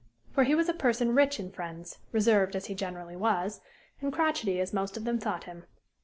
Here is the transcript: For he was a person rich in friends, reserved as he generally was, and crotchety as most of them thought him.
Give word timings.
For 0.31 0.45
he 0.45 0.55
was 0.55 0.67
a 0.67 0.73
person 0.73 1.13
rich 1.13 1.39
in 1.39 1.51
friends, 1.51 1.99
reserved 2.11 2.55
as 2.55 2.65
he 2.65 2.73
generally 2.73 3.15
was, 3.15 3.61
and 4.01 4.11
crotchety 4.11 4.59
as 4.59 4.73
most 4.73 4.97
of 4.97 5.03
them 5.03 5.19
thought 5.19 5.43
him. 5.43 5.65